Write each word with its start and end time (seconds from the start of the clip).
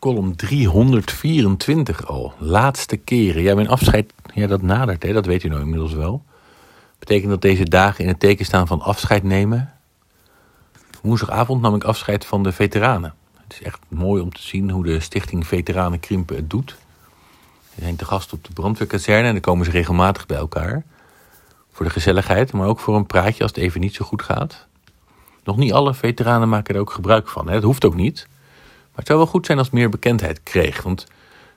column 0.00 0.36
324 0.36 2.06
al. 2.06 2.32
Laatste 2.38 2.96
keren. 2.96 3.42
Ja, 3.42 3.54
mijn 3.54 3.68
afscheid, 3.68 4.12
ja, 4.34 4.46
dat 4.46 4.62
nadert, 4.62 5.02
hè? 5.02 5.12
dat 5.12 5.26
weet 5.26 5.42
u 5.42 5.48
nou 5.48 5.60
inmiddels 5.60 5.92
wel. 5.92 6.24
Betekent 6.98 7.30
dat 7.30 7.42
deze 7.42 7.64
dagen 7.64 8.04
in 8.04 8.08
het 8.10 8.20
teken 8.20 8.44
staan 8.44 8.66
van 8.66 8.80
afscheid 8.80 9.22
nemen. 9.22 9.72
Woensdagavond 11.02 11.62
nam 11.62 11.74
ik 11.74 11.84
afscheid 11.84 12.24
van 12.24 12.42
de 12.42 12.52
veteranen. 12.52 13.14
Het 13.42 13.52
is 13.52 13.62
echt 13.62 13.78
mooi 13.88 14.22
om 14.22 14.32
te 14.32 14.42
zien 14.42 14.70
hoe 14.70 14.84
de 14.84 15.00
stichting 15.00 15.46
Veteranen 15.46 16.00
Krimpen 16.00 16.36
het 16.36 16.50
doet. 16.50 16.76
Ze 17.74 17.80
zijn 17.80 17.96
te 17.96 18.04
gast 18.04 18.32
op 18.32 18.44
de 18.44 18.52
brandweerkazerne 18.52 19.26
en 19.26 19.32
dan 19.32 19.40
komen 19.40 19.64
ze 19.64 19.70
regelmatig 19.70 20.26
bij 20.26 20.36
elkaar. 20.36 20.84
Voor 21.72 21.84
de 21.84 21.92
gezelligheid, 21.92 22.52
maar 22.52 22.66
ook 22.66 22.80
voor 22.80 22.96
een 22.96 23.06
praatje 23.06 23.42
als 23.42 23.52
het 23.52 23.60
even 23.60 23.80
niet 23.80 23.94
zo 23.94 24.04
goed 24.04 24.22
gaat. 24.22 24.66
Nog 25.44 25.56
niet 25.56 25.72
alle 25.72 25.94
veteranen 25.94 26.48
maken 26.48 26.74
er 26.74 26.80
ook 26.80 26.90
gebruik 26.90 27.28
van. 27.28 27.46
Hè? 27.46 27.52
Dat 27.52 27.62
hoeft 27.62 27.84
ook 27.84 27.94
niet. 27.94 28.28
Het 29.00 29.08
zou 29.08 29.18
wel 29.18 29.30
goed 29.30 29.46
zijn 29.46 29.58
als 29.58 29.70
meer 29.70 29.88
bekendheid 29.88 30.42
kreeg. 30.42 30.82
Want 30.82 31.06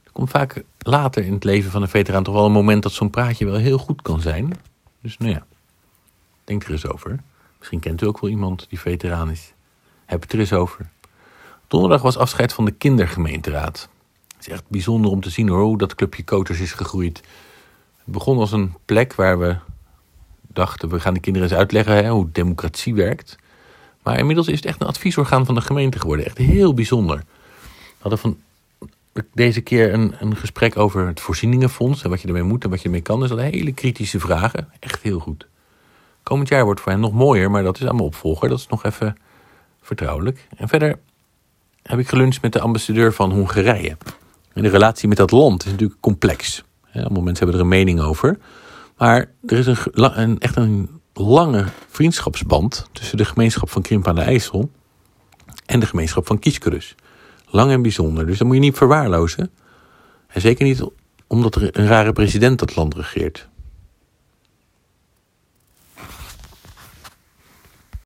er 0.04 0.12
komt 0.12 0.30
vaak 0.30 0.64
later 0.80 1.26
in 1.26 1.34
het 1.34 1.44
leven 1.44 1.72
van 1.72 1.82
een 1.82 1.88
veteraan 1.88 2.24
toch 2.24 2.34
wel 2.34 2.46
een 2.46 2.52
moment 2.52 2.84
dat 2.84 2.92
zo'n 2.92 3.10
praatje 3.10 3.46
wel 3.46 3.56
heel 3.56 3.78
goed 3.78 4.02
kan 4.02 4.22
zijn. 4.22 4.54
Dus 5.02 5.18
nou 5.18 5.32
ja, 5.32 5.46
denk 6.44 6.64
er 6.64 6.72
eens 6.72 6.88
over. 6.88 7.20
Misschien 7.58 7.80
kent 7.80 8.02
u 8.02 8.06
ook 8.06 8.20
wel 8.20 8.30
iemand 8.30 8.66
die 8.70 8.80
veteraan 8.80 9.30
is. 9.30 9.54
Heb 10.06 10.22
het 10.22 10.34
er 10.34 10.40
eens 10.40 10.54
over. 10.54 10.90
Donderdag 11.68 12.02
was 12.02 12.18
afscheid 12.18 12.54
van 12.54 12.66
de 12.66 12.72
kindergemeenteraad. 12.72 13.90
Het 14.28 14.48
is 14.48 14.54
echt 14.54 14.64
bijzonder 14.68 15.12
om 15.12 15.22
te 15.22 15.30
zien 15.30 15.48
hoor, 15.48 15.62
hoe 15.62 15.78
dat 15.78 15.96
clubje 15.96 16.23
Koters 16.23 16.60
is 16.60 16.73
gegroeid. 16.73 17.18
Het 17.98 18.14
begon 18.14 18.38
als 18.38 18.52
een 18.52 18.73
plek 18.86 19.14
waar 19.14 19.40
we 19.40 19.56
dachten, 20.48 20.90
we 20.90 21.00
gaan 21.00 21.14
de 21.14 21.20
kinderen 21.20 21.50
eens 21.50 21.58
uitleggen 21.58 21.96
hè, 21.96 22.10
hoe 22.10 22.32
democratie 22.32 22.94
werkt. 22.96 23.36
Maar 24.04 24.18
inmiddels 24.18 24.48
is 24.48 24.56
het 24.56 24.66
echt 24.66 24.82
een 24.82 24.88
adviesorgaan 24.88 25.46
van 25.46 25.56
de 25.56 25.62
gemeente 25.62 26.00
geworden. 26.00 26.26
Echt 26.26 26.38
heel 26.38 26.73
bijzonder. 26.73 27.23
Hadden 28.04 28.20
van 28.20 28.38
deze 29.34 29.62
keer 29.62 29.94
een, 29.94 30.16
een 30.20 30.36
gesprek 30.36 30.78
over 30.78 31.08
het 31.08 31.20
voorzieningenfonds 31.20 32.04
en 32.04 32.10
wat 32.10 32.22
je 32.22 32.28
ermee 32.28 32.44
moet 32.44 32.64
en 32.64 32.70
wat 32.70 32.80
je 32.80 32.86
ermee 32.86 33.02
kan. 33.02 33.20
Dus 33.20 33.30
dat 33.30 33.40
hele 33.40 33.72
kritische 33.72 34.20
vragen. 34.20 34.70
Echt 34.80 35.02
heel 35.02 35.20
goed. 35.20 35.48
Komend 36.23 36.48
jaar 36.50 36.64
wordt 36.64 36.82
voor 36.82 36.92
hen 36.92 37.02
nog 37.02 37.14
mooier, 37.14 37.52
maar 37.52 37.64
dat 37.64 37.80
is 37.80 37.88
aan 37.88 37.95
mijn 37.95 38.08
opvolger. 38.08 38.50
Dat 38.50 38.60
is 38.60 38.68
nog 38.68 38.86
even 38.86 39.18
vertrouwelijk. 39.82 40.48
En 40.58 40.68
verder 40.68 41.00
heb 41.82 42.00
ik 42.00 42.08
geluncht 42.08 42.42
met 42.42 42.54
de 42.54 42.60
ambassadeur 42.60 43.14
van 43.14 43.32
Hongarije. 43.32 43.98
En 44.54 44.64
de 44.64 44.70
relatie 44.70 45.08
met 45.08 45.17
dat 45.17 45.32
land 45.32 45.66
is 45.66 45.72
natuurlijk 45.72 46.00
complex. 46.00 46.64
Allemaal 46.94 47.22
mensen 47.22 47.45
hebben 47.45 47.56
er 47.56 47.62
een 47.62 47.78
mening 47.78 48.00
over. 48.00 48.38
Maar 48.98 49.30
er 49.45 49.58
is 49.58 49.66
een, 49.66 49.78
een, 49.94 50.40
echt 50.40 50.56
een 50.56 50.90
lange 51.14 51.66
vriendschapsband 51.90 52.88
tussen 52.92 53.17
de 53.17 53.26
gemeenschap 53.26 53.70
van 53.70 53.82
Krimp 53.82 54.08
aan 54.08 54.16
de 54.16 54.22
IJssel 54.22 54.70
en 55.66 55.80
de 55.80 55.86
gemeenschap 55.86 56.28
van 56.28 56.40
Kieskerus. 56.40 56.95
Lang 57.54 57.72
en 57.72 57.82
bijzonder. 57.82 58.26
Dus 58.26 58.38
dat 58.38 58.48
moet 58.48 58.56
je 58.56 58.62
niet 58.62 58.78
verwaarlozen. 58.78 59.52
En 60.28 60.42
zeker 60.42 60.66
niet 60.66 60.84
omdat 61.28 61.56
er 61.56 61.78
een 61.78 61.88
rare 61.88 62.14
president 62.14 62.60
dat 62.60 62.76
land 62.76 62.95
regeert. 62.95 63.50